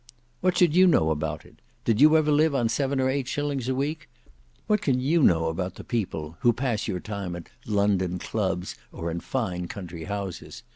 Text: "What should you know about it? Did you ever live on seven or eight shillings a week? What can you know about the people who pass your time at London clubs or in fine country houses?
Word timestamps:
"What 0.39 0.57
should 0.57 0.75
you 0.75 0.87
know 0.87 1.11
about 1.11 1.45
it? 1.45 1.57
Did 1.85 2.01
you 2.01 2.17
ever 2.17 2.31
live 2.31 2.55
on 2.55 2.69
seven 2.69 2.99
or 2.99 3.07
eight 3.07 3.27
shillings 3.27 3.69
a 3.69 3.75
week? 3.75 4.09
What 4.65 4.81
can 4.81 4.99
you 4.99 5.21
know 5.21 5.45
about 5.45 5.75
the 5.75 5.83
people 5.83 6.37
who 6.39 6.53
pass 6.53 6.87
your 6.87 6.99
time 6.99 7.35
at 7.35 7.49
London 7.67 8.17
clubs 8.17 8.73
or 8.91 9.11
in 9.11 9.19
fine 9.19 9.67
country 9.67 10.05
houses? 10.05 10.63